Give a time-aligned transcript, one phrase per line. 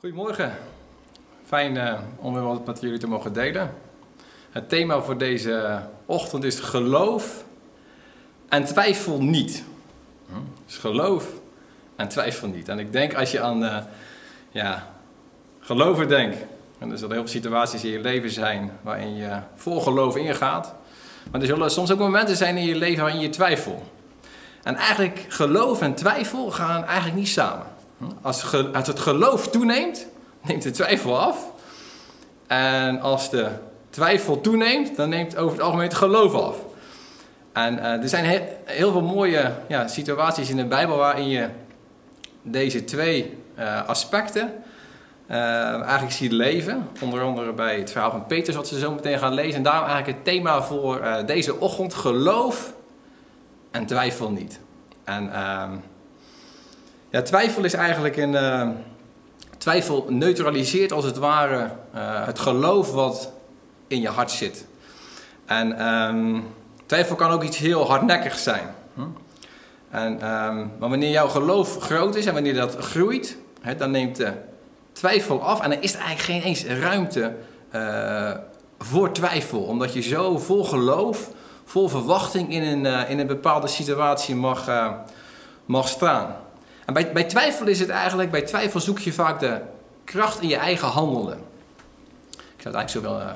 [0.00, 0.52] Goedemorgen.
[1.46, 3.74] Fijn uh, om weer wat met jullie te mogen delen.
[4.50, 7.44] Het thema voor deze ochtend is geloof
[8.48, 9.64] en twijfel niet.
[10.28, 10.34] Hm?
[10.66, 11.26] Dus geloof
[11.96, 12.68] en twijfel niet.
[12.68, 13.76] En ik denk als je aan uh,
[14.50, 14.94] ja,
[15.60, 16.36] geloven denkt,
[16.78, 20.74] en er zullen heel veel situaties in je leven zijn waarin je vol geloof ingaat.
[21.30, 23.82] Maar er zullen soms ook momenten zijn in je leven waarin je twijfelt.
[24.62, 27.66] En eigenlijk geloof en twijfel gaan eigenlijk niet samen.
[28.22, 30.06] Als, als het geloof toeneemt,
[30.42, 31.50] neemt de twijfel af.
[32.46, 33.48] En als de
[33.90, 36.56] twijfel toeneemt, dan neemt over het algemeen het geloof af.
[37.52, 38.24] En uh, er zijn
[38.64, 41.48] heel, veel mooie ja, situaties in de Bijbel waarin je
[42.42, 44.52] deze twee uh, aspecten
[45.30, 45.36] uh,
[45.72, 46.88] eigenlijk ziet leven.
[47.00, 49.54] Onder andere bij het verhaal van Petrus, wat ze zo meteen gaan lezen.
[49.54, 52.72] En daarom eigenlijk het thema voor deze ochtend: geloof
[53.70, 54.60] en twijfel niet.
[55.04, 55.72] En ehm,
[57.10, 58.32] ja, twijfel is eigenlijk een.
[58.32, 58.68] Uh,
[59.60, 63.32] twijfel neutraliseert als het ware uh, het geloof wat
[63.86, 64.66] in je hart zit.
[65.46, 66.46] En um,
[66.86, 68.74] twijfel kan ook iets heel hardnekkigs zijn.
[68.94, 69.00] Hm?
[69.90, 73.36] En, um, maar wanneer jouw geloof groot is en wanneer dat groeit,
[73.76, 74.32] dan neemt de
[74.92, 77.34] twijfel af en dan is er eigenlijk geen eens ruimte
[77.74, 78.30] uh,
[78.78, 79.62] voor twijfel.
[79.62, 81.30] Omdat je zo vol geloof,
[81.64, 84.68] vol verwachting in een, in een bepaalde situatie mag,
[85.64, 86.36] mag staan.
[86.92, 89.60] Bij, bij twijfel is het eigenlijk, bij twijfel zoek je vaak de
[90.04, 91.38] kracht in je eigen handelen.
[92.30, 93.32] Ik zou het eigenlijk zo willen uh,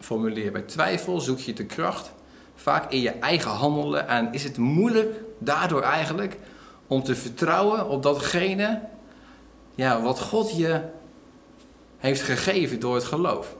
[0.00, 0.52] formuleren.
[0.52, 2.12] Bij twijfel zoek je de kracht
[2.54, 4.08] vaak in je eigen handelen.
[4.08, 6.36] En is het moeilijk daardoor eigenlijk
[6.86, 8.80] om te vertrouwen op datgene
[9.74, 10.80] ja, wat God je
[11.98, 13.56] heeft gegeven door het geloof.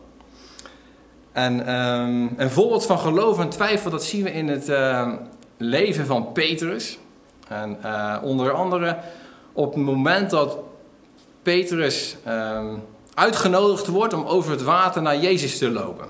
[1.33, 5.12] En um, een voorbeeld van geloof en twijfel, dat zien we in het uh,
[5.56, 6.98] leven van Petrus.
[7.48, 8.98] En uh, onder andere
[9.57, 10.59] op het moment dat
[11.43, 12.83] Petrus um,
[13.15, 16.07] uitgenodigd wordt om over het water naar Jezus te lopen.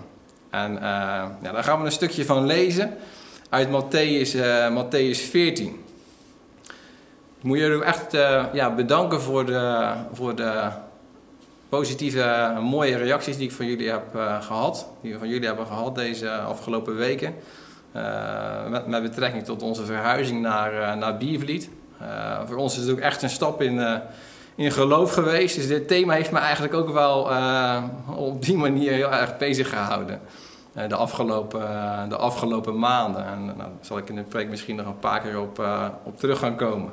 [0.51, 0.81] En uh,
[1.43, 2.97] ja, daar gaan we een stukje van lezen
[3.49, 5.85] uit Matthäus, uh, Matthäus 14.
[7.39, 10.69] Ik moet jullie echt uh, ja, bedanken voor de, voor de
[11.69, 14.05] positieve, mooie reacties die ik van jullie heb
[14.41, 14.89] gehad.
[15.03, 17.35] Die we van jullie hebben gehad deze afgelopen weken.
[18.69, 21.71] Met, met, betrekking tot onze verhuizing naar, naar Biervliet.
[22.03, 23.95] Uh, voor ons is het ook echt een stap in, uh,
[24.55, 25.57] in geloof geweest.
[25.57, 27.83] Dus dit thema heeft me eigenlijk ook wel uh,
[28.17, 30.21] op die manier heel erg bezig gehouden.
[30.89, 31.61] de, afgelopen,
[32.09, 33.27] de afgelopen maanden.
[33.27, 35.65] En nou, daar zal ik in de preek misschien nog een paar keer op,
[36.03, 36.93] op terug gaan komen.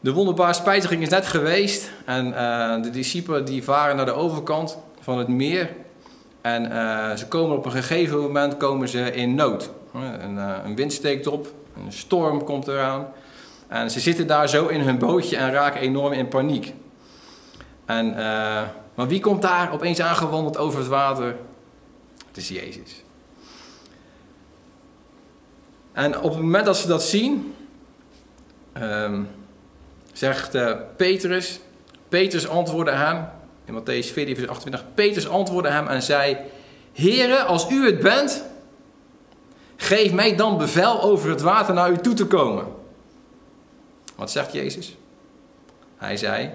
[0.00, 1.90] De wonderbare spijziging is net geweest.
[2.04, 2.30] En
[2.82, 5.70] de discipelen die varen naar de overkant van het meer.
[6.40, 6.64] En
[7.18, 9.70] ze komen op een gegeven moment komen ze in nood.
[10.64, 13.06] Een wind steekt op, een storm komt eraan.
[13.68, 16.74] En ze zitten daar zo in hun bootje en raken enorm in paniek.
[17.84, 18.16] En, uh,
[18.94, 21.36] maar wie komt daar opeens aangewandeld over het water?
[22.26, 23.04] Het is Jezus.
[25.92, 27.54] En op het moment dat ze dat zien,
[28.82, 29.28] um,
[30.12, 31.60] zegt uh, Petrus,
[32.08, 33.28] Petrus antwoordde hem,
[33.64, 36.36] in Matthäus 14, vers 28, Petrus antwoordde hem en zei,
[36.92, 38.44] Heere, als u het bent,
[39.76, 42.66] Geef mij dan bevel over het water naar u toe te komen.
[44.14, 44.96] Wat zegt Jezus?
[45.96, 46.50] Hij zei: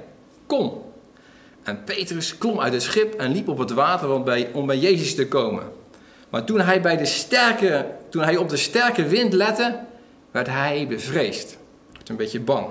[0.45, 0.83] Kom.
[1.63, 4.09] En Petrus klom uit het schip en liep op het water
[4.53, 5.63] om bij Jezus te komen.
[6.29, 9.79] Maar toen hij, bij de sterke, toen hij op de sterke wind lette,
[10.31, 11.57] werd hij bevreesd.
[11.93, 12.67] Werd een beetje bang.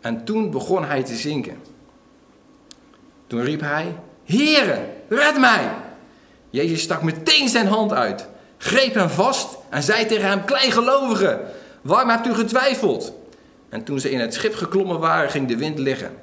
[0.00, 1.62] En toen begon hij te zinken.
[3.26, 3.94] Toen riep hij:
[4.24, 5.70] Heere, red mij!
[6.50, 8.28] Jezus stak meteen zijn hand uit
[8.60, 11.40] greep hem vast en zei tegen hem: Kleingelovige,
[11.82, 13.12] waarom hebt u getwijfeld?
[13.68, 16.16] En toen ze in het schip geklommen waren, ging de wind liggen.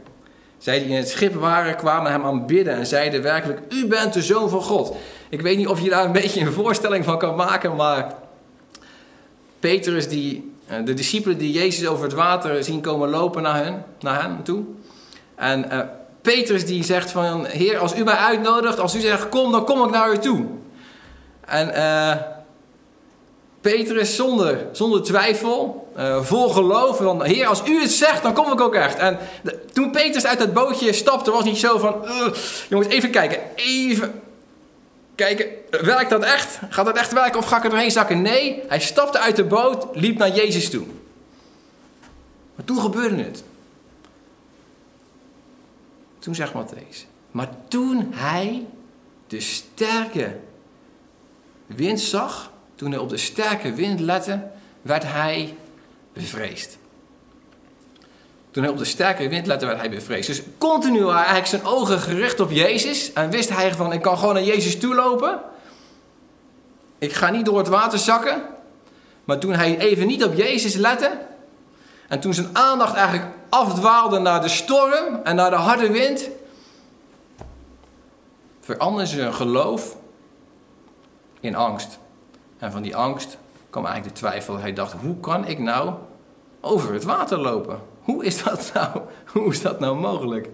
[0.57, 4.21] Zij die in het schip waren, kwamen hem aanbidden en zeiden werkelijk: U bent de
[4.21, 4.95] zoon van God.
[5.29, 8.15] Ik weet niet of je daar een beetje een voorstelling van kan maken, maar
[9.59, 13.85] Petrus, die, eh, de discipelen die Jezus over het water zien komen lopen naar hen,
[13.99, 14.63] naar hen toe.
[15.35, 15.79] En uh,
[16.21, 19.83] Petrus die zegt van, Heer, als u mij uitnodigt, als u zegt kom, dan kom
[19.83, 20.45] ik naar u toe.
[21.47, 22.15] En uh,
[23.61, 28.51] Petrus zonder, zonder twijfel, uh, vol geloof, van Heer, als u het zegt, dan kom
[28.51, 28.97] ik ook echt.
[28.97, 29.19] En
[29.73, 32.05] toen Petrus uit dat bootje stapte, was niet zo van,
[32.69, 34.21] jongens, even kijken, even
[35.15, 36.59] kijken, werkt dat echt?
[36.69, 38.21] Gaat dat echt werken of ga ik er doorheen zakken?
[38.21, 40.85] Nee, hij stapte uit de boot, liep naar Jezus toe.
[42.55, 43.43] Maar toen gebeurde het.
[46.19, 48.65] Toen zegt Matthäus, maar toen hij
[49.27, 50.35] de sterke
[51.67, 54.41] wind zag, toen hij op de sterke wind lette,
[54.81, 55.57] werd hij
[56.13, 56.77] bevreesd.
[58.51, 60.27] Toen hij op de sterke wind lette, werd hij bevreesd.
[60.27, 63.13] Dus continu waren eigenlijk zijn ogen gericht op Jezus.
[63.13, 65.39] En wist hij van, ik kan gewoon naar Jezus toe lopen.
[66.97, 68.41] Ik ga niet door het water zakken.
[69.23, 71.17] Maar toen hij even niet op Jezus lette.
[72.07, 76.29] En toen zijn aandacht eigenlijk afdwaalde naar de storm en naar de harde wind.
[78.61, 79.95] Veranderde zijn geloof
[81.47, 81.99] in angst.
[82.57, 83.37] En van die angst
[83.69, 84.57] kwam eigenlijk de twijfel.
[84.57, 85.93] Hij dacht, hoe kan ik nou
[86.61, 87.79] over het water lopen?
[88.01, 89.01] Hoe is dat nou,
[89.33, 90.49] hoe is dat nou mogelijk?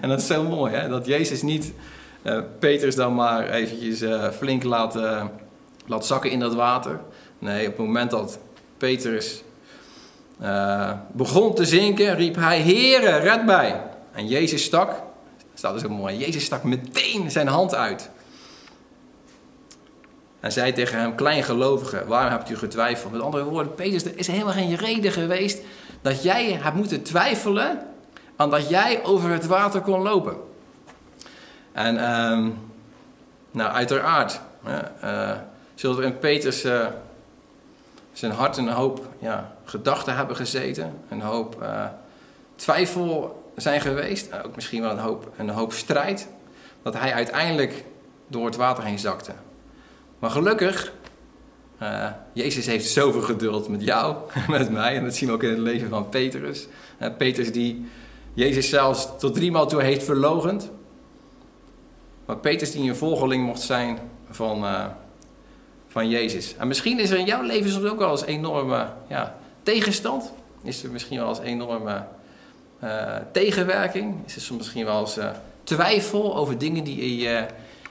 [0.00, 0.88] En dat is zo mooi, hè?
[0.88, 1.72] dat Jezus niet
[2.22, 5.24] uh, Petrus dan maar eventjes uh, flink laat, uh,
[5.86, 7.00] laat zakken in dat water.
[7.38, 8.38] Nee, op het moment dat
[8.76, 9.42] Petrus
[11.12, 13.82] begon te zinken, riep hij, Heere, red mij.
[14.12, 15.02] En Jezus stak,
[15.54, 18.10] staat er zo mooi, Jezus stak meteen zijn hand uit.
[20.46, 23.12] En zei tegen hem, kleingelovige, waarom hebt u getwijfeld?
[23.12, 25.60] Met andere woorden, Petrus, er is helemaal geen reden geweest
[26.02, 27.78] dat jij hebt moeten twijfelen
[28.36, 30.36] aan dat jij over het water kon lopen.
[31.72, 32.58] En um,
[33.50, 34.40] nou, uiteraard
[35.04, 35.32] uh,
[35.74, 36.86] zullen er in Petrus uh,
[38.12, 41.64] zijn hart een hoop ja, gedachten hebben gezeten, een hoop
[42.56, 46.28] twijfel zijn geweest, ook misschien wel een hoop, een hoop strijd,
[46.82, 47.84] dat hij uiteindelijk
[48.26, 49.32] door het water heen zakte.
[50.18, 50.92] Maar gelukkig,
[51.82, 54.16] uh, Jezus heeft zoveel geduld met jou,
[54.48, 54.96] met mij.
[54.96, 56.66] En dat zien we ook in het leven van Petrus.
[57.02, 57.88] Uh, Petrus die
[58.34, 60.70] Jezus zelfs tot driemaal toe heeft verlogend.
[62.26, 63.98] Maar Petrus die een volgeling mocht zijn
[64.30, 64.84] van, uh,
[65.88, 66.56] van Jezus.
[66.56, 70.32] En misschien is er in jouw leven soms ook wel eens enorme ja, tegenstand.
[70.62, 72.04] Is er misschien wel eens enorme
[73.32, 74.14] tegenwerking.
[74.26, 75.18] Is er soms misschien wel eens
[75.64, 77.46] twijfel over dingen die in je,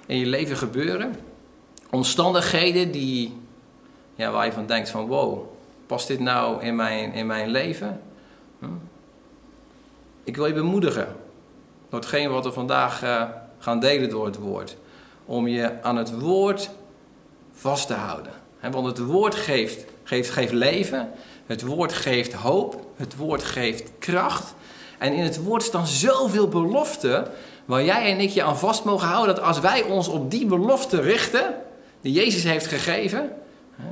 [0.06, 1.16] in je leven gebeuren
[1.96, 3.38] omstandigheden die,
[4.16, 5.40] ja, waar je van denkt van wow,
[5.86, 8.02] past dit nou in mijn, in mijn leven?
[8.60, 8.66] Hm?
[10.24, 11.16] Ik wil je bemoedigen
[11.90, 13.24] door hetgeen wat we vandaag uh,
[13.60, 14.78] gaan delen door het woord.
[15.26, 16.70] Om je aan het woord
[17.52, 18.32] vast te houden.
[18.72, 21.12] want het woord geeft, geeft, geeft leven,
[21.46, 24.54] het woord geeft hoop, het woord geeft kracht.
[24.98, 27.28] En in het woord staan zoveel beloften
[27.66, 29.36] waar jij en ik je aan vast mogen houden.
[29.36, 31.56] Dat als wij ons op die beloften richten,
[32.06, 33.32] die Jezus heeft gegeven,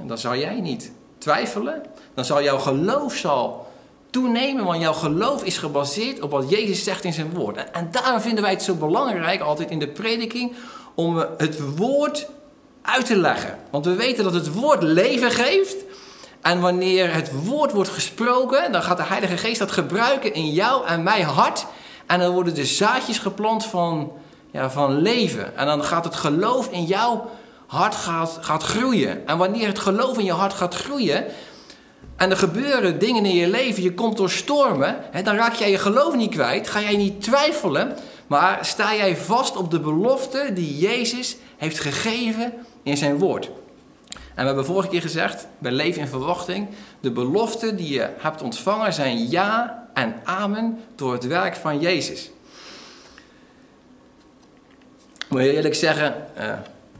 [0.06, 1.82] dan zal jij niet twijfelen.
[2.14, 3.68] Dan zal jouw geloof zal
[4.10, 7.72] toenemen, want jouw geloof is gebaseerd op wat Jezus zegt in zijn woord.
[7.72, 10.54] En, daarom vinden wij het zo belangrijk, altijd in de prediking,
[10.96, 12.28] om het woord
[12.82, 13.60] uit te leggen.
[13.70, 15.76] Want we weten dat het woord leven geeft.
[16.42, 20.88] En wanneer het woord wordt gesproken, dan gaat de Heilige Geest dat gebruiken in jou
[20.88, 21.66] en mijn hart.
[22.06, 24.12] En dan worden de zaadjes geplant van,
[24.52, 25.58] ja, van leven.
[25.58, 27.20] En dan gaat het geloof in jou
[27.74, 29.28] hart gaat, gaat groeien.
[29.28, 31.26] En wanneer het geloof in je hart gaat groeien.
[32.16, 35.72] En er gebeuren dingen in je leven, je komt door stormen, hè, dan raak jij
[35.72, 37.98] je geloof niet kwijt, ga jij niet twijfelen,
[38.28, 42.54] maar sta jij vast op de belofte die Jezus heeft gegeven
[42.84, 43.50] in zijn woord.
[44.10, 46.68] En we hebben vorige keer gezegd, bij leven in verwachting,
[47.00, 52.32] de beloften die je hebt ontvangen zijn ja en amen door het werk van Jezus.
[55.30, 56.54] Moet je eerlijk zeggen, uh,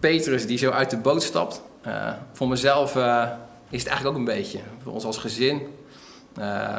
[0.10, 1.62] Petrus die zo uit de boot stapt.
[1.88, 3.28] Uh, voor mezelf uh,
[3.70, 5.62] is het eigenlijk ook een beetje, voor ons als gezin,
[6.40, 6.78] uh,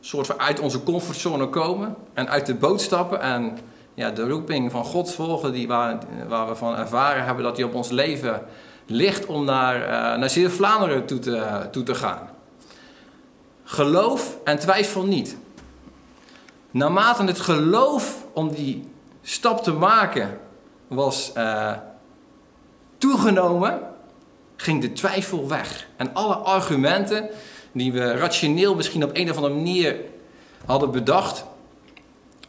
[0.00, 3.58] soort van uit onze comfortzone komen en uit de boot stappen en
[3.94, 7.64] ja, de roeping van God volgen die waar, waar we van ervaren hebben dat die
[7.64, 8.42] op ons leven
[8.86, 9.78] ligt om naar,
[10.18, 12.28] naar Zeeuw-Vlaanderen toe te, toe te gaan.
[13.64, 15.36] Geloof en twijfel niet.
[16.70, 18.88] Naarmate het geloof om die
[19.22, 20.38] stap te maken
[20.88, 21.32] was
[23.02, 23.80] toegenomen,
[24.56, 25.86] ging de twijfel weg.
[25.96, 27.28] En alle argumenten
[27.72, 29.96] die we rationeel misschien op een of andere manier
[30.66, 31.44] hadden bedacht,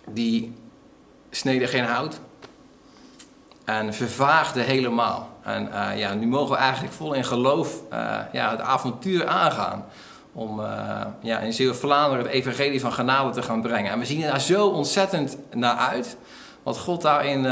[0.10, 0.56] die
[1.30, 2.20] sneden geen hout
[3.66, 5.30] en vervaagden helemaal.
[5.44, 9.86] En uh, ja, nu mogen we eigenlijk vol in geloof uh, ja, het avontuur aangaan.
[10.34, 13.92] Om uh, ja, in Zeeuw-Vlaanderen het evangelie van genade te gaan brengen.
[13.92, 16.18] En we zien er zo ontzettend naar uit.
[16.64, 17.44] Wat God daarin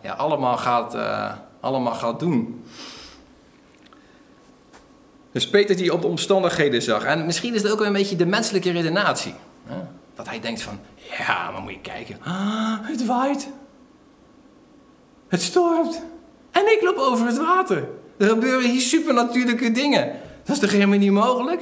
[0.00, 0.96] ja, allemaal gaat,
[1.66, 2.64] allemaal gaat doen.
[5.32, 7.04] Dus Peter die op de omstandigheden zag.
[7.04, 9.34] En misschien is het ook een beetje de menselijke redenatie.
[9.64, 9.76] Hè?
[10.14, 10.78] Dat hij denkt van,
[11.18, 12.18] ja, maar moet je kijken.
[12.22, 13.48] Ah, het waait.
[15.28, 16.02] Het stormt.
[16.50, 17.88] En ik loop over het water.
[18.18, 20.12] Er gebeuren hier supernatuurlijke dingen.
[20.44, 21.60] Dat is toch helemaal niet mogelijk?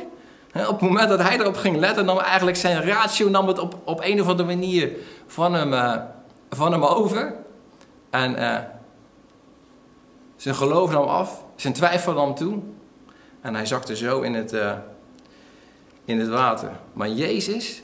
[0.55, 3.79] Op het moment dat hij erop ging letten, nam eigenlijk zijn ratio nam het op,
[3.85, 4.91] op een of andere manier
[5.27, 5.97] van hem, uh,
[6.51, 7.35] van hem over.
[8.11, 8.59] En uh,
[10.37, 12.59] zijn geloof nam af, zijn twijfel nam toe.
[13.41, 14.77] En hij zakte zo in het, uh,
[16.05, 16.71] in het water.
[16.93, 17.83] Maar Jezus,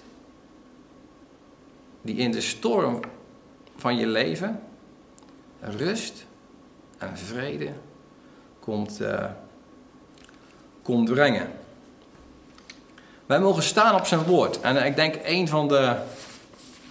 [2.02, 3.00] die in de storm
[3.76, 4.60] van je leven
[5.60, 6.26] rust
[6.98, 7.72] en vrede
[8.60, 9.24] komt, uh,
[10.82, 11.50] komt brengen.
[13.26, 14.60] Wij mogen staan op zijn woord.
[14.60, 15.96] En ik denk een van de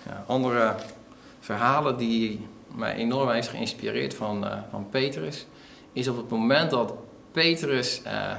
[0.06, 0.76] ja, andere
[1.40, 5.46] verhalen die mij enorm heeft geïnspireerd van, uh, van Petrus,
[5.94, 6.94] is op het moment dat
[7.32, 8.36] Petrus uh,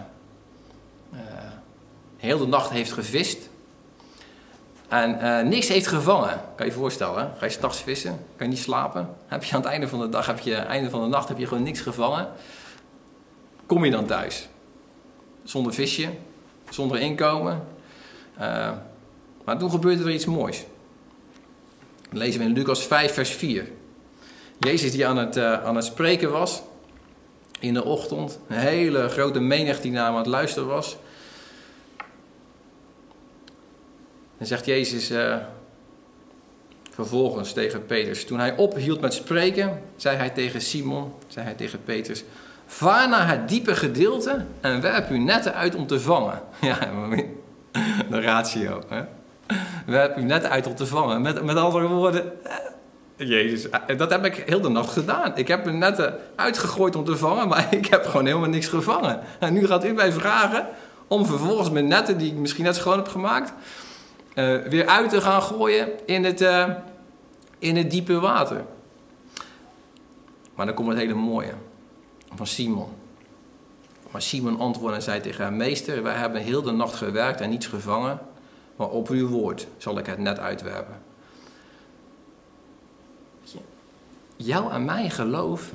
[2.17, 3.49] heel de nacht heeft gevist
[4.89, 6.41] en niks heeft gevangen.
[6.57, 9.09] Kan je je voorstellen, ga je s'nachts vissen, kan je niet slapen.
[9.27, 11.39] Heb je aan het einde van de dag, heb je, einde van de nacht heb
[11.39, 12.29] je gewoon niks gevangen.
[13.67, 14.49] Kom je dan thuis?
[15.45, 16.09] Zonder visje,
[16.69, 17.67] zonder inkomen.
[19.45, 20.65] maar toen gebeurde er iets moois.
[22.11, 23.69] Dat lezen we in Lucas 5, vers 4.
[24.61, 26.63] Jezus die aan het, uh, aan het spreken was
[27.61, 28.39] in de ochtend.
[28.49, 30.97] Een hele grote menigte die naar hem aan het luisteren was.
[34.39, 35.37] En zegt Jezus uh,
[36.91, 38.25] vervolgens tegen Petrus.
[38.25, 42.25] Toen hij ophield met spreken, zei hij tegen Simon, zei hij tegen Petrus.
[42.67, 46.43] Vaar naar het diepe gedeelte en werp uw netten uit om te vangen.
[46.61, 46.79] Ja,
[48.11, 48.83] de ratio.
[48.89, 49.03] Hè?
[49.87, 51.23] Werp uw netten uit om te vangen.
[51.23, 52.33] Met, met andere woorden,
[53.27, 55.37] Jezus, eh, dat heb ik heel de nacht gedaan.
[55.37, 59.21] Ik heb mijn netten uitgegooid om te vangen, maar ik heb gewoon helemaal niks gevangen.
[59.39, 60.69] En nu gaat u mij vragen
[61.07, 63.53] om vervolgens mijn netten, die ik misschien net schoon heb gemaakt,
[64.35, 66.41] uh, weer uit te gaan gooien in het,
[67.59, 68.65] in het diepe water.
[70.55, 71.53] Maar dan komt het hele mooie
[72.35, 72.89] van Simon.
[74.11, 77.51] Maar Simon antwoordde en zei tegen hem: Meester, wij hebben heel de nacht gewerkt en
[77.51, 78.19] niets gevangen,
[78.77, 81.10] maar op uw woord zal ik het net uitwerpen.
[84.45, 85.73] Jouw en mijn geloof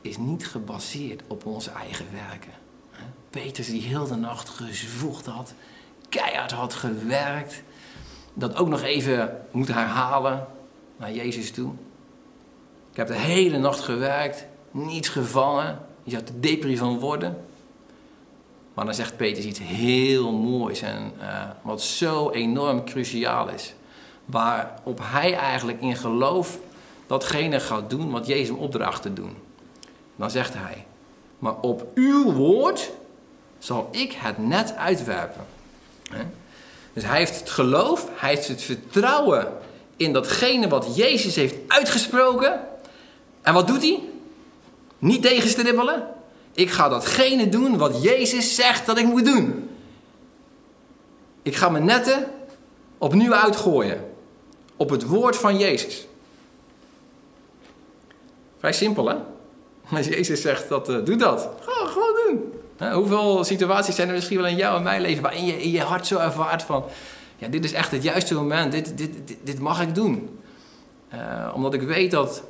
[0.00, 2.52] is niet gebaseerd op onze eigen werken.
[3.30, 5.54] Petrus die heel de nacht gezwoegd had,
[6.08, 7.62] keihard had gewerkt,
[8.34, 10.46] dat ook nog even moet herhalen
[10.96, 11.72] naar Jezus toe.
[12.90, 17.44] Ik heb de hele nacht gewerkt, niets gevangen, je zou er depri van worden.
[18.74, 23.74] Maar dan zegt Petrus iets heel moois en uh, wat zo enorm cruciaal is.
[24.24, 26.58] Waarop hij eigenlijk in geloof
[27.06, 29.36] datgene gaat doen wat Jezus hem opdraagt te doen.
[30.16, 30.86] Dan zegt hij,
[31.38, 32.90] maar op uw woord
[33.58, 35.46] zal ik het net uitwerpen.
[36.92, 39.52] Dus hij heeft het geloof, hij heeft het vertrouwen
[39.96, 42.60] in datgene wat Jezus heeft uitgesproken.
[43.42, 44.02] En wat doet hij?
[44.98, 46.08] Niet tegenstribbelen.
[46.52, 49.70] Ik ga datgene doen wat Jezus zegt dat ik moet doen.
[51.42, 52.30] Ik ga mijn netten
[52.98, 54.10] opnieuw uitgooien.
[54.76, 56.06] Op het woord van Jezus.
[58.66, 59.16] Vrij simpel, hè?
[59.96, 61.48] Als Jezus zegt, dat, uh, doe dat.
[61.60, 62.92] Ga, gewoon doen.
[62.92, 65.22] hoeveel situaties zijn er misschien wel in jou en mijn leven...
[65.22, 66.84] waarin je in je hart zo ervaart van...
[67.36, 68.72] ja, dit is echt het juiste moment.
[68.72, 70.38] Dit, dit, dit, mag ik doen.
[71.14, 72.42] Uh, omdat ik weet dat,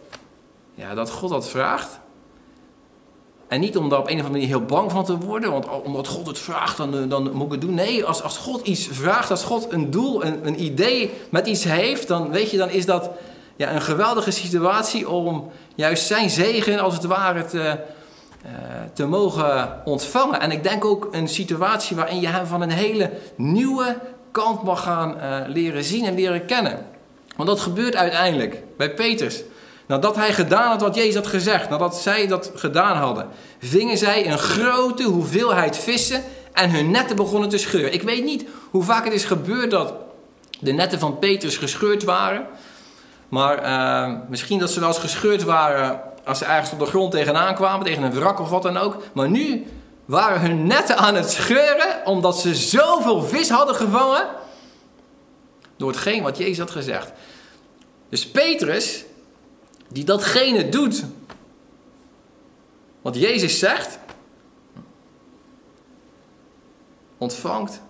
[0.75, 1.99] ja, dat God dat vraagt.
[3.49, 5.51] En niet om daar op een of andere manier heel bang van te worden.
[5.51, 7.75] Want omdat God het vraagt, dan, eh, dan moet ik het doen.
[7.75, 11.65] Nee, als, als God iets vraagt, als God een doel, een, een idee met iets
[11.65, 12.09] heeft...
[12.09, 13.11] dan weet je, dan is dat
[13.57, 18.53] ja, een geweldige situatie om juist zijn zegen als het ware te, uh,
[18.93, 20.41] te mogen ontvangen.
[20.41, 23.99] En ik denk ook een situatie waarin je hem van een hele nieuwe
[24.31, 26.87] kant mag gaan uh, leren zien en leren kennen.
[27.37, 29.43] Want dat gebeurt uiteindelijk bij Peters.
[29.87, 34.31] Nadat hij gedaan had wat Jezus had gezegd, nadat zij dat gedaan hadden, vingen zij
[34.31, 36.23] een grote hoeveelheid vissen
[36.53, 37.93] en hun netten begonnen te scheuren.
[37.93, 39.95] Ik weet niet hoe vaak het is gebeurd dat
[40.61, 42.47] de netten van Peters gescheurd waren.
[43.37, 47.11] Maar uh, misschien dat ze wel eens gescheurd waren als ze ergens op de grond
[47.13, 48.97] tegenaan kwamen, tegen een wrak of wat dan ook.
[49.13, 49.67] Maar nu
[50.05, 54.27] waren hun netten aan het scheuren omdat ze zoveel vis hadden gevangen
[55.77, 57.13] door hetgeen wat Jezus had gezegd.
[58.09, 59.05] Dus Petrus,
[59.89, 61.05] die datgene doet
[63.03, 63.99] wat Jezus zegt,
[67.19, 67.81] ontvangt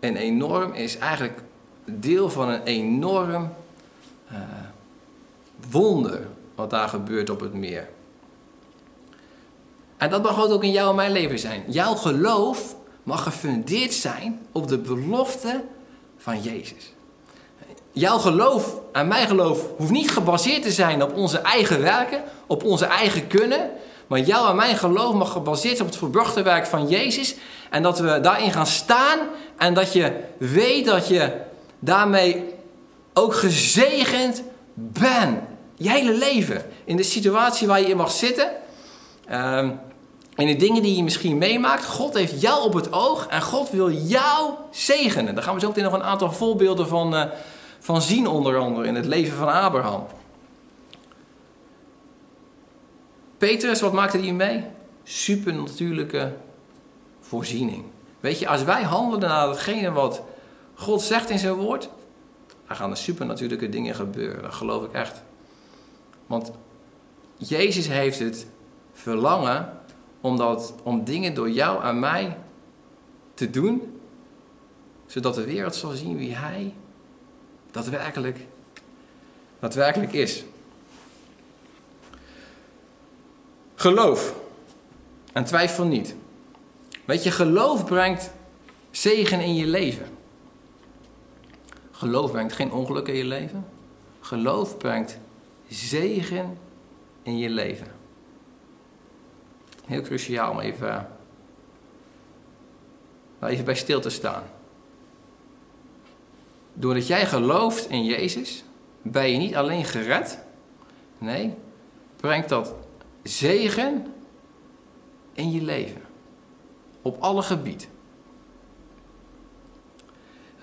[0.00, 1.42] een enorm, is eigenlijk
[1.84, 3.52] deel van een enorm
[4.32, 4.38] uh,
[5.70, 7.88] wonder wat daar gebeurt op het meer.
[9.96, 11.64] En dat mag ook in jouw en mijn leven zijn.
[11.66, 15.64] Jouw geloof mag gefundeerd zijn op de belofte
[16.16, 16.92] van Jezus.
[17.92, 22.64] Jouw geloof en mijn geloof hoeft niet gebaseerd te zijn op onze eigen werken, op
[22.64, 23.70] onze eigen kunnen.
[24.06, 27.36] Maar jouw en mijn geloof mag gebaseerd zijn op het verbrachte werk van Jezus.
[27.70, 29.18] En dat we daarin gaan staan
[29.56, 31.32] en dat je weet dat je
[31.78, 32.54] daarmee
[33.18, 34.42] ook gezegend
[34.74, 35.46] ben.
[35.74, 36.62] Je hele leven.
[36.84, 38.50] In de situatie waar je in mag zitten.
[39.32, 39.80] Um,
[40.34, 41.84] in de dingen die je misschien meemaakt.
[41.84, 45.34] God heeft jou op het oog en God wil jou zegenen.
[45.34, 47.24] Daar gaan we zo meteen nog een aantal voorbeelden van, uh,
[47.78, 50.06] van zien, onder andere in het leven van Abraham.
[53.38, 54.64] Petrus, wat maakte hij mee?
[55.02, 56.32] Supernatuurlijke
[57.20, 57.84] voorziening.
[58.20, 60.22] Weet je, als wij handelen naar hetgene wat
[60.74, 61.88] God zegt in zijn woord,
[62.66, 64.42] dan gaan er supernatuurlijke dingen gebeuren.
[64.42, 65.22] Dat geloof ik echt.
[66.26, 66.52] Want
[67.36, 68.46] Jezus heeft het
[68.92, 69.80] verlangen
[70.20, 72.38] om, dat, om dingen door jou en mij
[73.34, 74.00] te doen,
[75.06, 76.74] zodat de wereld zal zien wie Hij
[77.70, 78.38] daadwerkelijk,
[79.58, 80.44] daadwerkelijk is.
[83.74, 84.34] Geloof.
[85.32, 86.14] En twijfel niet.
[87.04, 88.30] Weet je, geloof brengt
[88.90, 90.15] zegen in je leven.
[91.96, 93.66] Geloof brengt geen ongeluk in je leven.
[94.20, 95.18] Geloof brengt
[95.68, 96.58] zegen
[97.22, 97.86] in je leven.
[99.84, 101.08] Heel cruciaal om even,
[103.42, 104.42] even bij stil te staan.
[106.72, 108.64] Doordat jij gelooft in Jezus,
[109.02, 110.38] ben je niet alleen gered.
[111.18, 111.54] Nee,
[112.16, 112.74] brengt dat
[113.22, 114.14] zegen
[115.32, 116.02] in je leven.
[117.02, 117.88] Op alle gebieden.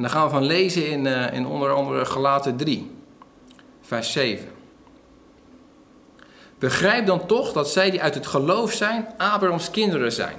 [0.03, 2.91] Dan gaan we van lezen in, uh, in onder andere Galaten 3,
[3.81, 4.47] vers 7.
[6.59, 10.35] Begrijp dan toch dat zij die uit het geloof zijn, Abrahams kinderen zijn.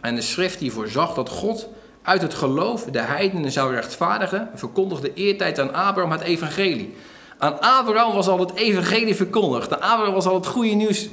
[0.00, 1.68] En de schrift die voorzag dat God
[2.02, 6.94] uit het geloof de heidenen zou rechtvaardigen, verkondigde eertijd aan Abraham het evangelie.
[7.38, 9.72] Aan Abraham was al het evangelie verkondigd.
[9.72, 11.08] Aan Abraham was al het goede nieuws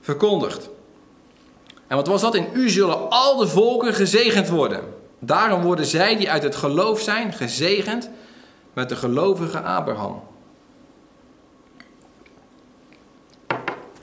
[0.00, 0.68] verkondigd.
[1.86, 2.34] En wat was dat?
[2.34, 5.02] In u zullen al de volken gezegend worden.
[5.26, 8.10] Daarom worden zij die uit het geloof zijn gezegend
[8.72, 10.22] met de gelovige Abraham.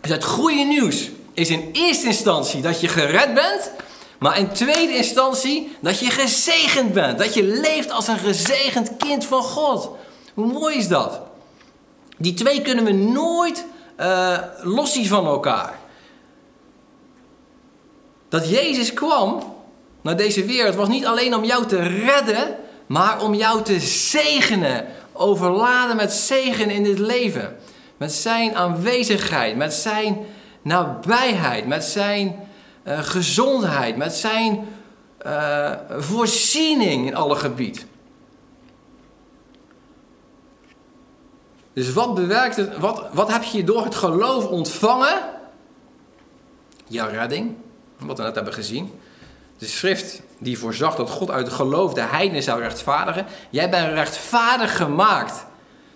[0.01, 3.71] Dus het goede nieuws is in eerste instantie dat je gered bent,
[4.19, 7.17] maar in tweede instantie dat je gezegend bent.
[7.17, 9.89] Dat je leeft als een gezegend kind van God.
[10.33, 11.21] Hoe mooi is dat?
[12.17, 13.65] Die twee kunnen we nooit
[13.99, 15.79] uh, van elkaar.
[18.29, 19.43] Dat Jezus kwam
[20.01, 22.55] naar deze wereld was niet alleen om jou te redden,
[22.87, 24.85] maar om jou te zegenen.
[25.13, 27.57] Overladen met zegen in dit leven.
[27.97, 30.17] Met zijn aanwezigheid, met zijn
[30.61, 32.47] nabijheid, met zijn
[32.87, 34.67] uh, gezondheid, met zijn
[35.25, 37.85] uh, voorziening in alle gebied.
[41.73, 45.19] Dus wat bewerkt het, wat, wat heb je door het geloof ontvangen?
[46.87, 47.55] Jouw redding,
[47.99, 48.99] wat we net hebben gezien.
[49.61, 53.25] De schrift die voorzag dat God uit geloof de heidenen zou rechtvaardigen.
[53.49, 55.45] Jij bent rechtvaardig gemaakt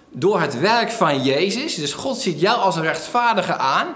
[0.09, 1.75] door het werk van Jezus.
[1.75, 3.87] Dus God ziet jou als een rechtvaardige aan.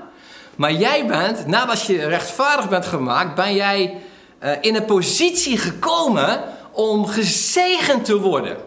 [0.55, 3.97] Maar jij bent, nadat je rechtvaardig bent gemaakt, ben jij
[4.43, 8.57] uh, in een positie gekomen om gezegend te worden.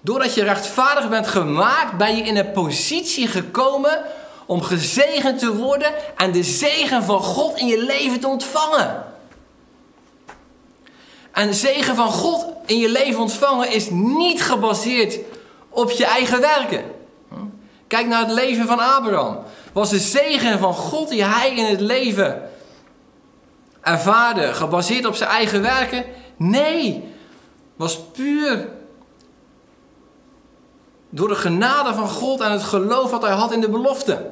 [0.00, 4.02] Doordat je rechtvaardig bent gemaakt, ben je in een positie gekomen
[4.46, 9.12] om gezegend te worden en de zegen van God in je leven te ontvangen.
[11.34, 15.18] En de zegen van God in je leven ontvangen is niet gebaseerd
[15.68, 16.84] op je eigen werken.
[17.86, 19.38] Kijk naar het leven van Abraham.
[19.72, 22.50] Was de zegen van God die hij in het leven
[23.80, 26.04] ervaarde gebaseerd op zijn eigen werken?
[26.36, 27.12] Nee,
[27.76, 28.68] was puur
[31.10, 34.30] door de genade van God en het geloof wat hij had in de belofte.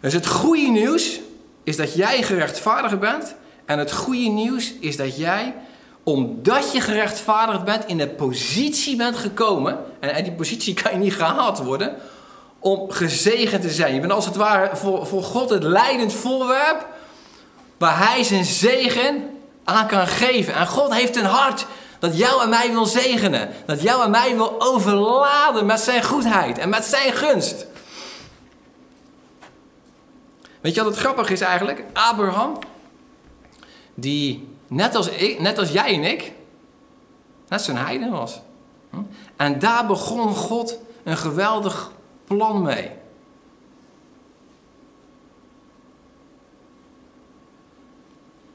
[0.00, 1.20] Dus het goede nieuws
[1.64, 3.34] is dat jij gerechtvaardigd bent.
[3.64, 5.54] En het goede nieuws is dat jij,
[6.02, 9.78] omdat je gerechtvaardigd bent, in de positie bent gekomen.
[10.00, 11.96] En die positie kan je niet gehaald worden.
[12.58, 13.94] Om gezegend te zijn.
[13.94, 16.86] Je bent als het ware voor, voor God het leidend voorwerp.
[17.78, 19.30] Waar hij zijn zegen
[19.64, 20.54] aan kan geven.
[20.54, 21.66] En God heeft een hart
[21.98, 23.50] dat jou en mij wil zegenen.
[23.66, 27.66] Dat jou en mij wil overladen met zijn goedheid en met zijn gunst.
[30.60, 31.84] Weet je wat het grappig is eigenlijk?
[31.92, 32.58] Abraham,
[33.94, 36.32] die net als, ik, net als jij en ik,
[37.48, 38.40] net zijn heiden was.
[38.90, 38.96] Hm?
[39.36, 41.92] En daar begon God een geweldig
[42.24, 42.90] plan mee.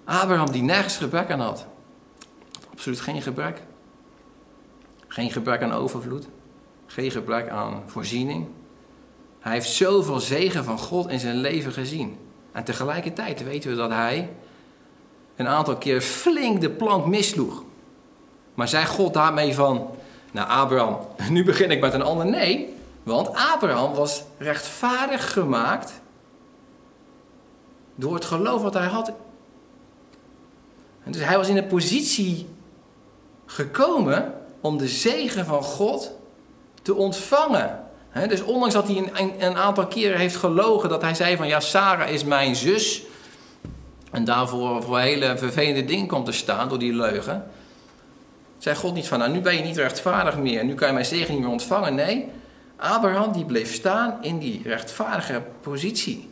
[0.04, 1.66] Abraham die nergens gebrek aan had.
[2.72, 3.62] Absoluut geen gebrek.
[5.08, 6.28] Geen gebrek aan overvloed.
[6.86, 8.48] Geen gebrek aan voorziening.
[9.40, 12.18] Hij heeft zoveel zegen van God in zijn leven gezien.
[12.52, 14.30] En tegelijkertijd weten we dat hij
[15.38, 17.64] een aantal keer flink de plank misloeg.
[18.54, 19.90] Maar zei God daarmee van,
[20.32, 22.26] nou Abraham, nu begin ik met een ander?
[22.26, 26.02] Nee, want Abraham was rechtvaardig gemaakt
[27.96, 29.12] door het geloof wat hij had.
[31.04, 32.48] En dus hij was in een positie
[33.46, 36.12] gekomen om de zegen van God
[36.82, 37.84] te ontvangen.
[38.28, 41.60] dus ondanks dat hij een, een, aantal keren heeft gelogen, dat hij zei van ja,
[41.60, 43.04] Sarah is mijn zus.
[44.12, 47.52] En daarvoor voor hele vervelende dingen komt te staan door die leugen.
[48.58, 51.06] Zei God niet van nou nu ben je niet rechtvaardig meer, nu kan je mijn
[51.06, 51.96] zegen niet meer ontvangen.
[51.96, 52.30] Nee,
[52.76, 56.30] Abraham die bleef staan in die rechtvaardige positie.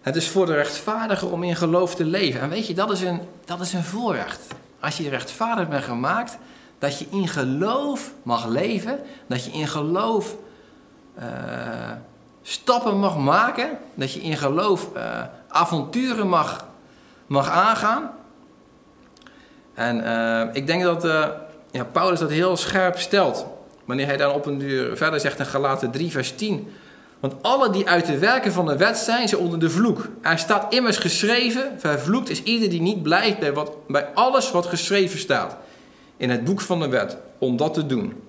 [0.00, 2.40] Het is voor de rechtvaardige om in geloof te leven.
[2.40, 4.40] En weet je, dat is een, dat is een voorrecht.
[4.80, 6.38] Als je rechtvaardig bent gemaakt,
[6.78, 10.36] dat je in geloof mag leven, dat je in geloof
[11.18, 11.24] uh,
[12.42, 16.66] stappen mag maken, dat je in geloof uh, avonturen mag,
[17.26, 18.10] mag aangaan.
[19.74, 21.02] En uh, ik denk dat
[21.70, 23.46] ja, Paulus dat heel scherp stelt.
[23.84, 26.68] Wanneer hij dan op een duur verder zegt in Galaten 3, vers 10.
[27.20, 30.08] Want alle die uit de werken van de wet zijn, zijn onder de vloek.
[30.22, 34.66] Er staat immers geschreven: Vervloekt is ieder die niet blijft bij, wat, bij alles wat
[34.66, 35.56] geschreven staat
[36.16, 38.22] in het boek van de wet, om dat te doen.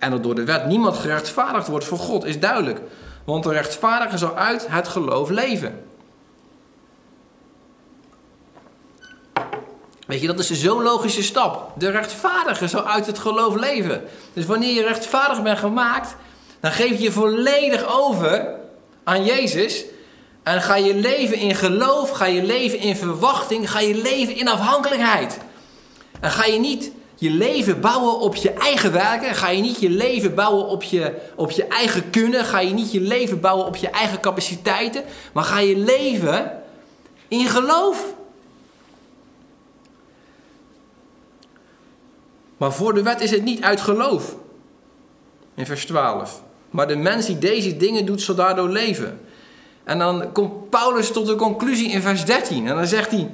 [0.00, 2.80] En dat door de wet niemand gerechtvaardigd wordt voor God, is duidelijk.
[3.24, 5.84] Want de rechtvaardige zal uit het geloof leven.
[10.06, 11.72] Weet je, dat is zo'n logische stap.
[11.76, 14.04] De rechtvaardige zal uit het geloof leven.
[14.32, 16.16] Dus wanneer je rechtvaardig bent gemaakt,
[16.60, 18.48] dan geef je je volledig over
[19.04, 19.84] aan Jezus.
[20.42, 24.48] En ga je leven in geloof, ga je leven in verwachting, ga je leven in
[24.48, 25.38] afhankelijkheid.
[26.20, 29.90] En ga je niet je leven bouwen op je eigen werken, ga je niet je
[29.90, 33.76] leven bouwen op je, op je eigen kunnen, ga je niet je leven bouwen op
[33.76, 36.62] je eigen capaciteiten, maar ga je leven
[37.28, 38.14] in geloof.
[42.56, 44.36] Maar voor de wet is het niet uit geloof.
[45.54, 46.42] In vers 12.
[46.70, 49.20] Maar de mens die deze dingen doet, zal daardoor leven.
[49.84, 52.66] En dan komt Paulus tot de conclusie in vers 13.
[52.68, 53.30] En dan zegt hij: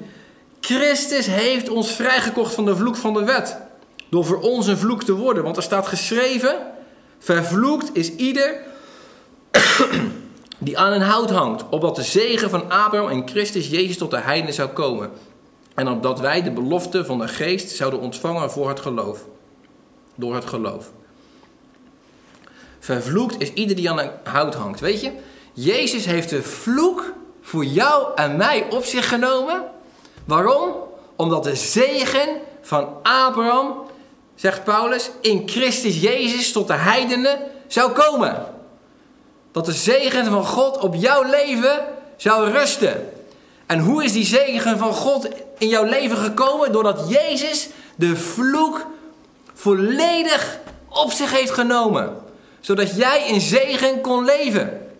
[0.60, 3.64] Christus heeft ons vrijgekocht van de vloek van de wet.
[4.08, 5.42] Door voor ons een vloek te worden.
[5.42, 6.56] Want er staat geschreven:
[7.18, 8.60] Vervloekt is ieder
[10.58, 11.64] die aan een hout hangt.
[11.70, 15.10] Opdat de zegen van Abraham en Christus Jezus tot de heidenen zou komen.
[15.74, 19.24] En opdat wij de belofte van de geest zouden ontvangen voor het geloof.
[20.14, 20.90] Door het geloof.
[22.78, 24.80] Vervloekt is ieder die aan een hout hangt.
[24.80, 25.12] Weet je,
[25.52, 29.64] Jezus heeft de vloek voor jou en mij op zich genomen.
[30.24, 30.74] Waarom?
[31.16, 32.28] Omdat de zegen
[32.60, 33.85] van Abraham,
[34.36, 38.46] zegt Paulus, in Christus Jezus tot de heidenen zou komen.
[39.52, 41.84] Dat de zegen van God op jouw leven
[42.16, 43.12] zou rusten.
[43.66, 46.72] En hoe is die zegen van God in jouw leven gekomen?
[46.72, 48.86] Doordat Jezus de vloek
[49.54, 52.24] volledig op zich heeft genomen
[52.66, 54.90] zodat jij in zegen kon leven.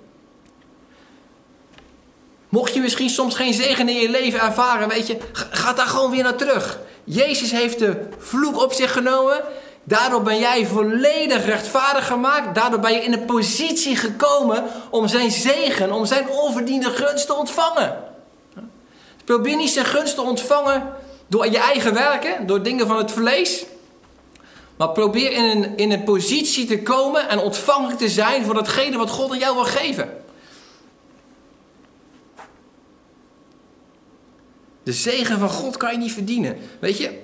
[2.48, 6.10] Mocht je misschien soms geen zegen in je leven ervaren, weet je, ga daar gewoon
[6.10, 6.78] weer naar terug.
[7.06, 9.42] Jezus heeft de vloek op zich genomen.
[9.84, 12.54] Daardoor ben jij volledig rechtvaardig gemaakt.
[12.54, 17.34] Daardoor ben je in de positie gekomen om zijn zegen, om zijn onverdiende gunst te
[17.34, 17.96] ontvangen.
[19.24, 20.92] Probeer niet zijn gunst te ontvangen
[21.26, 23.64] door je eigen werken, door dingen van het vlees.
[24.76, 28.98] Maar probeer in een, in een positie te komen en ontvankelijk te zijn voor datgene
[28.98, 30.24] wat God aan jou wil geven.
[34.86, 36.56] De zegen van God kan je niet verdienen.
[36.78, 37.18] Weet je,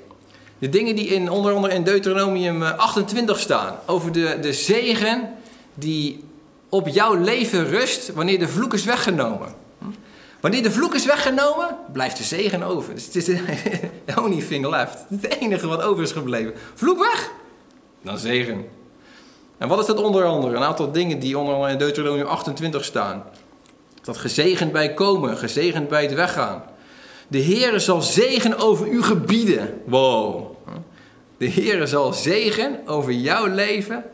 [0.59, 3.79] de dingen die in, onder andere in Deuteronomium 28 eh, staan.
[3.87, 5.29] Over de, de zegen
[5.75, 6.25] die
[6.69, 9.55] op jouw leven rust wanneer de vloek is weggenomen.
[10.41, 12.95] Wanneer de vloek is weggenomen, blijft de zegen over.
[12.95, 13.25] Dus het is
[14.07, 14.99] de only thing left.
[15.09, 16.53] Het enige wat over is gebleven.
[16.75, 17.31] Vloek weg,
[18.03, 18.65] dan zegen.
[19.59, 20.57] En wat is dat onder andere?
[20.57, 23.25] Een aantal dingen die onder andere in Deuteronomium 28 staan.
[24.03, 26.71] Dat gezegend bij komen, gezegend bij het weggaan.
[27.33, 29.83] De Heere zal zegen over uw gebieden.
[29.85, 30.57] Wow.
[31.37, 34.05] De Heere zal zegen over jouw leven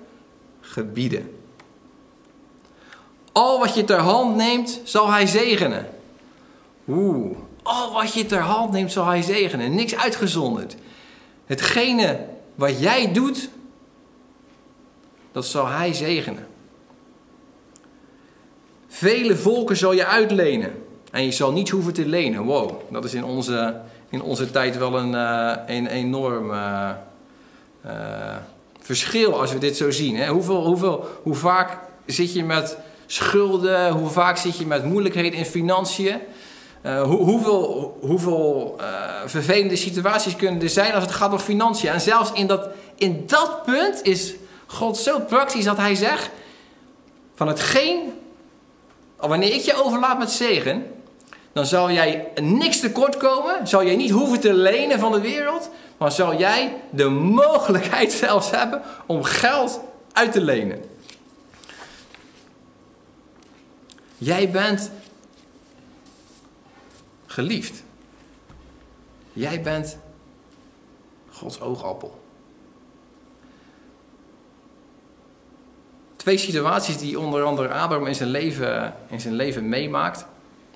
[0.61, 1.35] gebieden.
[3.33, 5.89] Al wat je ter hand neemt, zal hij zegenen.
[6.89, 7.37] Oeh.
[7.63, 9.75] Al wat je ter hand neemt, zal hij zegenen.
[9.75, 10.77] Niks uitgezonderd.
[11.47, 13.49] Hetgene wat jij doet,
[15.33, 16.47] dat zal hij zegenen.
[18.89, 20.87] Vele volken zal je uitlenen.
[21.11, 22.43] En je zal niet hoeven te lenen.
[22.43, 26.91] Wow, dat is in onze, in onze tijd wel een, uh, een enorm uh,
[27.87, 27.93] uh,
[28.81, 30.17] verschil als we dit zo zien.
[30.17, 30.29] Hè?
[30.29, 33.91] Hoeveel, hoeveel, hoe vaak zit je met schulden?
[33.91, 36.19] Hoe vaak zit je met moeilijkheden in financiën?
[36.83, 38.77] Hoe, hoeveel hoeveel
[39.27, 41.91] vervelende situaties kunnen er zijn als het gaat om financiën?
[41.91, 44.35] En zelfs in dat, in dat punt is
[44.67, 46.31] God zo praktisch dat hij zegt:
[47.35, 48.13] van hetgeen,
[49.17, 50.87] wanneer ik je overlaat met zegen,
[51.59, 53.67] dan zal jij niks tekort komen.
[53.67, 55.71] Zal jij niet hoeven te lenen van de wereld.
[55.97, 59.81] Maar zal jij de mogelijkheid zelfs hebben om geld
[60.13, 60.85] uit te lenen.
[64.19, 64.91] Jij bent
[67.27, 67.83] geliefd.
[69.33, 69.99] Jij bent
[71.31, 72.21] Gods oogappel.
[76.17, 80.27] Twee situaties die onder andere Abraham in zijn leven, in zijn leven meemaakt.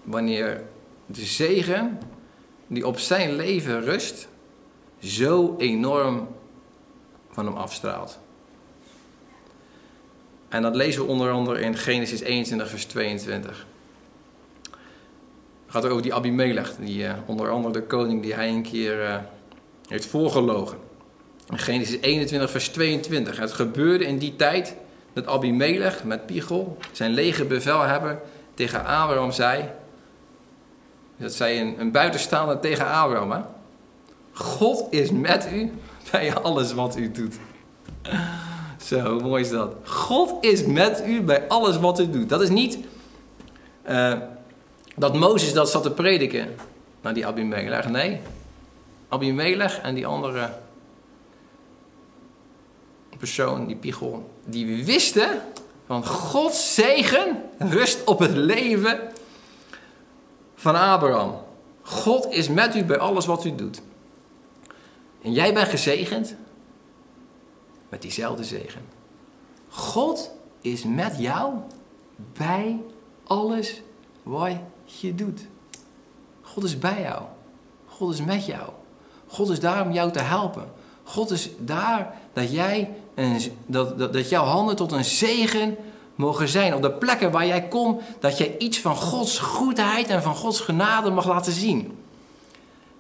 [0.03, 0.71] Wanneer
[1.15, 1.99] de zegen
[2.67, 4.29] die op zijn leven rust,
[4.99, 6.29] zo enorm
[7.31, 8.19] van hem afstraalt.
[10.49, 13.67] En dat lezen we onder andere in Genesis 21, vers 22.
[15.65, 19.03] Het gaat over die Abimelech, die, uh, onder andere de koning die hij een keer
[19.03, 19.17] uh,
[19.89, 20.79] heeft voorgelogen.
[21.49, 23.37] In Genesis 21, vers 22.
[23.37, 24.77] Het gebeurde in die tijd
[25.13, 28.21] dat Abimelech met Pichol, zijn legerbevelhebber,
[28.55, 29.71] tegen Abraham zei.
[31.17, 33.31] Dat zei een, een buitenstaander tegen Abraham.
[33.31, 33.41] Hè?
[34.33, 35.73] God is met u
[36.11, 37.35] bij alles wat u doet.
[38.83, 39.75] Zo, mooi is dat?
[39.85, 42.29] God is met u bij alles wat u doet.
[42.29, 42.79] Dat is niet
[43.89, 44.19] uh,
[44.97, 46.49] dat Mozes dat zat te prediken
[47.01, 47.89] naar die Abimelech.
[47.89, 48.21] Nee,
[49.09, 50.49] Abimelech en die andere
[53.19, 55.41] persoon, die Pichol, die wisten
[55.87, 59.01] van Gods zegen rust op het leven
[60.63, 61.35] van Abraham.
[61.83, 63.83] God is met u bij alles wat u doet.
[65.23, 66.35] En jij bent gezegend
[67.89, 68.83] met diezelfde zegen.
[69.69, 71.55] God is met jou
[72.33, 72.81] bij
[73.25, 73.83] alles
[74.23, 75.41] wat je doet.
[76.43, 77.23] God is bij jou.
[77.87, 78.71] God is met jou.
[79.27, 80.73] God is daar om jou te helpen.
[81.03, 82.95] God is daar dat, jij
[83.67, 85.77] dat, dat, dat jouw handen tot een zegen
[86.23, 86.75] mogen zijn.
[86.75, 90.61] Op de plekken waar jij komt, dat jij iets van Gods goedheid en van Gods
[90.61, 91.99] genade mag laten zien.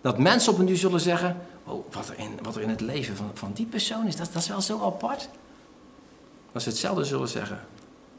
[0.00, 2.80] Dat mensen op een nu zullen zeggen: oh, wat, er in, wat er in het
[2.80, 5.28] leven van, van die persoon is, dat, dat is wel zo apart.
[6.52, 7.61] Dat ze hetzelfde zullen zeggen.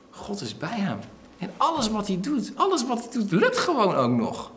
[0.09, 0.99] God is bij hem.
[1.37, 4.51] En alles wat hij doet, alles wat hij doet, lukt gewoon ook nog.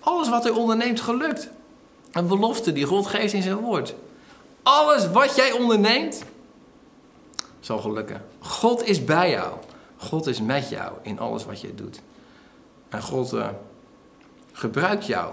[0.00, 1.48] Alles wat hij onderneemt, gelukt.
[2.12, 3.94] Een belofte die God geeft in zijn woord.
[4.62, 6.22] Alles wat jij onderneemt,
[7.60, 8.24] zal gelukken.
[8.38, 9.52] God is bij jou.
[9.98, 12.00] God is met jou in alles wat je doet.
[12.88, 13.48] En God uh,
[14.52, 15.32] gebruikt jou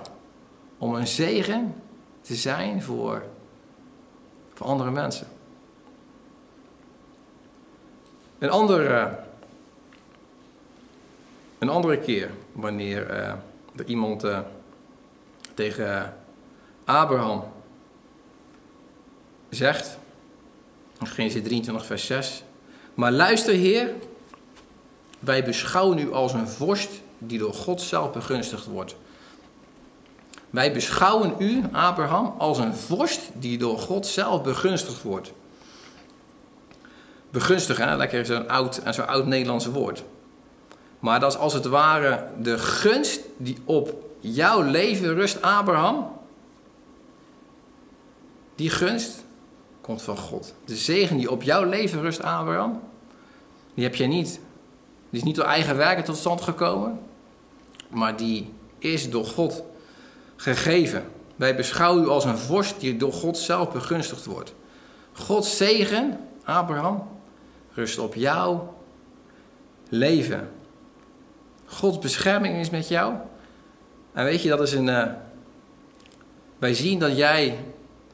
[0.77, 1.75] om een zegen
[2.21, 3.23] te zijn voor,
[4.53, 5.27] voor andere mensen.
[8.39, 9.19] Een andere,
[11.59, 13.33] een andere keer, wanneer uh,
[13.75, 14.25] er iemand
[15.53, 16.17] tegen
[16.85, 17.43] Abraham
[19.49, 19.97] zegt,
[20.99, 22.43] in Genesis 23, vers 6.
[22.93, 23.93] Maar luister, Heer,
[25.25, 28.95] wij beschouwen u als een vorst die door God zelf begunstigd wordt.
[30.49, 35.31] Wij beschouwen u, Abraham, als een vorst die door God zelf begunstigd wordt.
[37.29, 37.95] Begunstigen, hè?
[37.95, 40.03] lekker zo'n oud, zo'n oud Nederlandse woord.
[40.99, 46.07] Maar dat is als het ware de gunst die op jouw leven rust, Abraham.
[48.55, 49.23] Die gunst
[49.81, 50.53] komt van God.
[50.65, 52.81] De zegen die op jouw leven rust, Abraham,
[53.73, 54.39] die heb jij niet.
[55.15, 56.99] Die is niet door eigen werken tot stand gekomen,
[57.89, 59.63] maar die is door God
[60.35, 61.05] gegeven.
[61.35, 64.53] Wij beschouwen u als een vorst die door God zelf begunstigd wordt.
[65.13, 67.07] Gods zegen, Abraham,
[67.73, 68.75] rust op jouw
[69.89, 70.49] leven.
[71.65, 73.13] Gods bescherming is met jou.
[74.13, 74.87] En weet je, dat is een.
[74.87, 75.07] Uh,
[76.57, 77.65] wij zien dat jij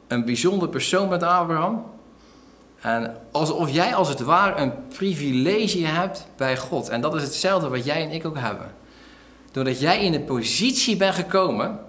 [0.07, 1.90] een bijzonder persoon bent, Abraham.
[2.81, 6.89] En alsof jij als het ware een privilege hebt bij God.
[6.89, 8.73] En dat is hetzelfde wat jij en ik ook hebben.
[9.51, 11.79] Doordat jij in de positie bent gekomen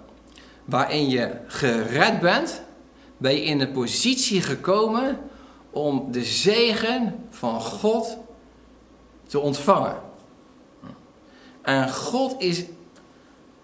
[0.65, 2.61] waarin je gered bent,
[3.17, 5.19] ben je in de positie gekomen
[5.69, 8.17] om de zegen van God
[9.27, 9.95] te ontvangen.
[11.61, 12.63] En God is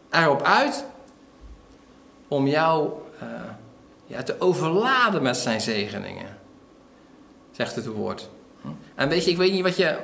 [0.09, 0.85] erop uit
[2.27, 2.91] om jou
[4.05, 6.38] ja, te overladen met zijn zegeningen.
[7.59, 8.29] Zegt het woord.
[8.95, 9.97] En weet je, ik weet niet wat je,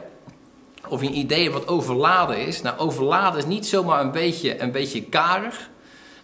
[0.88, 2.62] of je idee wat overladen is.
[2.62, 5.70] Nou, overladen is niet zomaar een beetje, een beetje karig.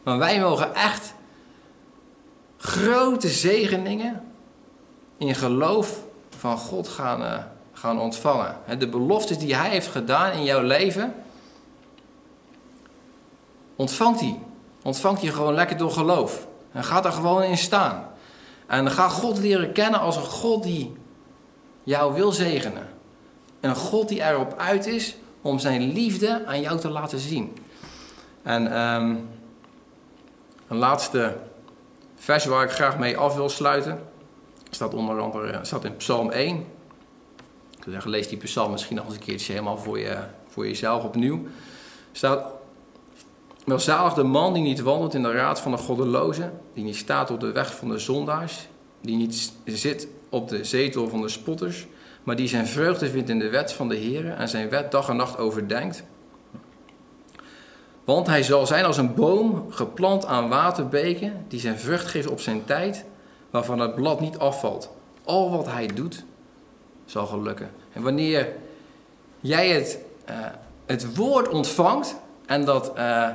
[0.03, 1.13] Maar wij mogen echt
[2.57, 4.23] grote zegeningen
[5.17, 6.03] in geloof
[6.37, 7.37] van God gaan, uh,
[7.73, 8.57] gaan ontvangen.
[8.79, 11.13] De beloftes die Hij heeft gedaan in jouw leven,
[13.75, 14.39] ontvangt hij.
[14.83, 16.47] Ontvangt hij gewoon lekker door geloof.
[16.71, 18.09] En gaat er gewoon in staan.
[18.67, 20.99] En ga God leren kennen als een God die
[21.83, 22.87] jou wil zegenen.
[23.59, 27.57] Een God die erop uit is om zijn liefde aan jou te laten zien.
[28.43, 29.15] En ehm,
[30.67, 31.37] een laatste
[32.15, 34.01] vers waar ik graag mee af wil sluiten,
[34.69, 36.57] staat onder andere staat in Psalm 1.
[37.77, 40.17] Ik wil zeggen, lees die psalm misschien nog eens een keertje helemaal voor, je,
[40.47, 41.39] voor jezelf opnieuw.
[42.11, 42.45] Staat,
[43.65, 47.31] welzalig de man die niet wandelt in de raad van de goddelozen, die niet staat
[47.31, 48.67] op de weg van de zondaars,
[49.01, 51.87] die niet zit op de zetel van de spotters,
[52.23, 55.09] maar die zijn vreugde vindt in de wet van de Heer en zijn wet dag
[55.09, 56.03] en nacht overdenkt.
[58.03, 62.39] Want hij zal zijn als een boom geplant aan waterbeken, die zijn vrucht geeft op
[62.39, 63.05] zijn tijd,
[63.49, 64.89] waarvan het blad niet afvalt.
[65.23, 66.25] Al wat hij doet,
[67.05, 67.71] zal gelukken.
[67.93, 68.47] En wanneer
[69.39, 70.35] jij het, uh,
[70.85, 72.15] het woord ontvangt
[72.45, 73.29] en dat, uh,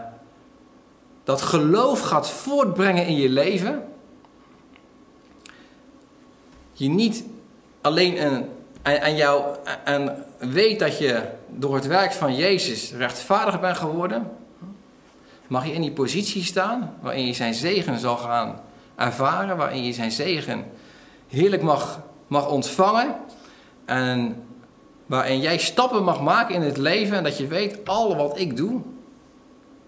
[1.25, 3.83] dat geloof gaat voortbrengen in je leven,
[6.77, 7.25] je niet
[7.81, 8.45] alleen een,
[8.83, 9.45] aan jou
[9.85, 14.31] en weet dat je door het werk van Jezus rechtvaardig bent geworden,
[15.47, 18.61] mag je in die positie staan waarin je zijn zegen zal gaan
[18.97, 20.65] ervaren, waarin je zijn zegen
[21.29, 23.17] heerlijk mag, mag ontvangen
[23.85, 24.43] en
[25.07, 28.57] waarin jij stappen mag maken in het leven en dat je weet, al wat ik
[28.57, 28.81] doe,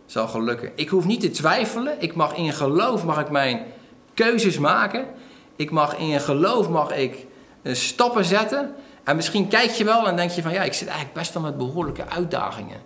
[0.07, 0.73] zal gelukken.
[0.75, 3.65] Ik hoef niet te twijfelen, ik mag in geloof mag ik mijn
[4.15, 5.07] keuzes maken.
[5.59, 7.27] Ik mag in geloof mag ik
[7.63, 8.75] eh, stappen zetten.
[9.05, 11.43] En misschien kijk je wel en denk je van ja, ik zit eigenlijk best wel
[11.43, 12.81] met behoorlijke uitdagingen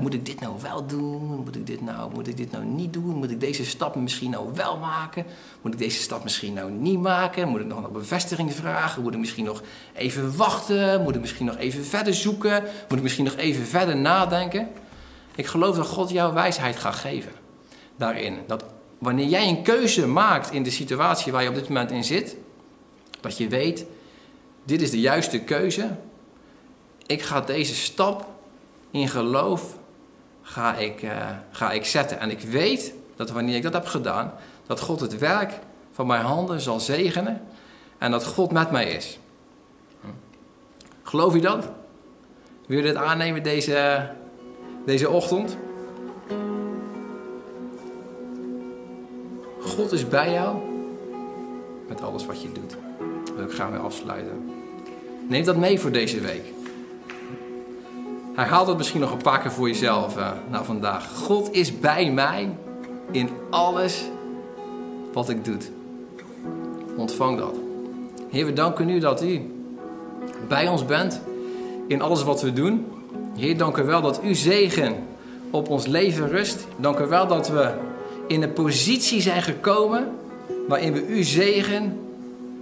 [0.00, 1.42] moet ik dit nou wel doen?
[1.44, 3.14] Moet ik dit nou, moet ik dit nou niet doen?
[3.14, 5.24] Moet ik deze stap misschien nou wel maken?
[5.62, 7.48] Moet ik deze stap misschien nou niet maken?
[7.48, 9.02] Moet ik nog een bevestiging vragen?
[9.02, 9.62] Moet ik misschien nog
[9.94, 11.02] even wachten?
[11.02, 12.62] Moet ik misschien nog even verder zoeken?
[12.88, 14.68] Moet ik misschien nog even verder nadenken?
[15.34, 17.32] Ik geloof dat God jouw wijsheid gaat geven
[17.96, 18.38] daarin.
[18.46, 18.64] Dat
[18.98, 22.36] wanneer jij een keuze maakt in de situatie waar je op dit moment in zit,
[23.20, 23.84] dat je weet,
[24.64, 25.96] dit is de juiste keuze.
[27.06, 28.26] Ik ga deze stap
[28.90, 29.76] in geloof
[30.42, 32.20] ga ik, uh, ga ik zetten.
[32.20, 34.32] En ik weet dat wanneer ik dat heb gedaan,
[34.66, 35.58] dat God het werk
[35.92, 37.42] van mijn handen zal zegenen
[37.98, 39.18] en dat God met mij is.
[41.02, 41.68] Geloof je dat?
[42.66, 44.10] Wil je dit aannemen deze,
[44.84, 45.56] deze ochtend?
[49.68, 50.56] God is bij jou
[51.88, 52.76] met alles wat je doet.
[53.26, 54.50] Daar wil ik mee afsluiten.
[55.28, 56.44] Neem dat mee voor deze week.
[58.34, 61.08] Herhaal dat misschien nog een paar keer voor jezelf uh, vandaag.
[61.16, 62.56] God is bij mij
[63.10, 64.04] in alles
[65.12, 65.56] wat ik doe.
[66.96, 67.54] Ontvang dat.
[68.30, 69.40] Heer, we danken u dat u
[70.48, 71.20] bij ons bent
[71.86, 72.86] in alles wat we doen.
[73.36, 74.96] Heer, dank u wel dat u zegen
[75.50, 76.66] op ons leven rust.
[76.76, 77.72] Dank u wel dat we
[78.28, 80.08] in een positie zijn gekomen
[80.68, 81.98] waarin we uw zegen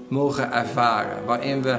[0.08, 1.24] mogen ervaren.
[1.26, 1.78] Waarin we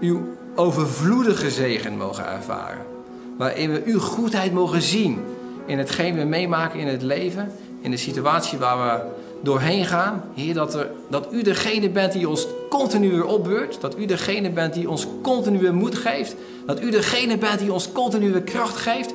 [0.00, 0.20] uw
[0.54, 2.94] overvloedige zegen mogen ervaren
[3.36, 5.18] waarin we uw goedheid mogen zien
[5.66, 9.04] in hetgeen we meemaken in het leven, in de situatie waar we
[9.42, 10.22] doorheen gaan.
[10.34, 14.50] Heer, dat, er, dat u degene bent die ons continu weer opbeurt, dat u degene
[14.50, 16.34] bent die ons continu weer moed geeft,
[16.66, 19.14] dat u degene bent die ons continu weer kracht geeft.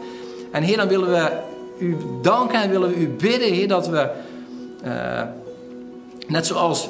[0.51, 1.31] En Heer, dan willen we
[1.81, 4.09] u danken en willen we u bidden, Heer, dat we,
[4.85, 5.21] uh,
[6.27, 6.89] net zoals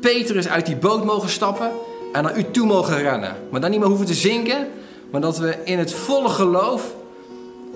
[0.00, 1.70] Petrus uit die boot mogen stappen
[2.12, 3.36] en naar u toe mogen rennen.
[3.50, 4.68] Maar dan niet meer hoeven te zinken,
[5.10, 6.94] maar dat we in het volle geloof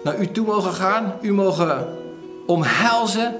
[0.04, 1.86] naar u toe mogen gaan, u mogen
[2.46, 3.34] omhelzen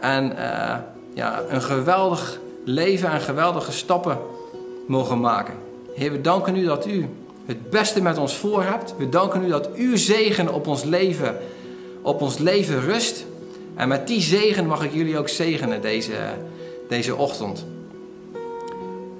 [0.00, 0.74] en uh,
[1.14, 4.18] ja, een geweldig leven en geweldige stappen
[4.86, 5.54] mogen maken.
[5.94, 7.08] Heer, we danken u dat u
[7.46, 8.94] het beste met ons voor hebt.
[8.98, 11.36] We danken u dat uw zegen op ons leven,
[12.02, 13.24] op ons leven rust.
[13.74, 16.12] En met die zegen mag ik jullie ook zegenen deze,
[16.88, 17.64] deze ochtend.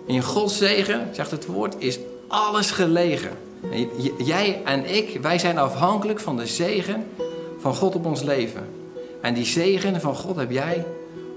[0.06, 3.30] In Gods zegen, zegt het woord, is alles gelegen.
[4.18, 7.06] Jij en ik, wij zijn afhankelijk van de zegen
[7.58, 8.68] van God op ons leven.
[9.20, 10.86] En die zegen van God heb jij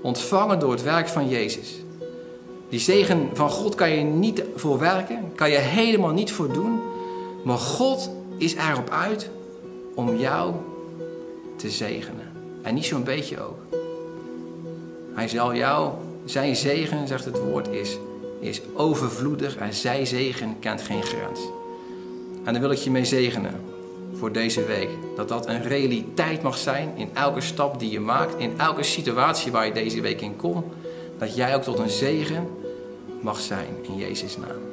[0.02, 1.76] ontvangen door het werk van Jezus.
[2.70, 6.80] Die zegen van God kan je niet voor werken, kan je helemaal niet voor doen.
[7.44, 9.30] Maar God is erop uit
[9.96, 10.54] om jou
[11.64, 12.32] te zegenen.
[12.62, 13.60] En niet zo'n beetje ook.
[15.14, 15.92] Hij zal jou,
[16.26, 17.98] zijn zegen, zegt het woord, is,
[18.40, 21.40] is overvloedig en zijn zegen kent geen grens.
[22.44, 23.62] En daar wil ik je mee zegenen
[24.14, 24.90] voor deze week.
[25.16, 29.52] Dat dat een realiteit mag zijn in elke stap die je maakt, in elke situatie
[29.52, 30.66] waar je deze week in komt.
[31.18, 32.48] Dat jij ook tot een zegen
[33.22, 34.73] mag zijn in Jezus' naam.